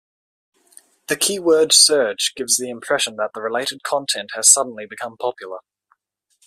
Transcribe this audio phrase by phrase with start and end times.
[1.09, 5.59] The keyword surge gives the impression that the related content has suddenly become popular.